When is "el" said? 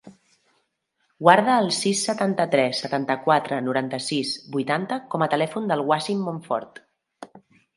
1.63-1.67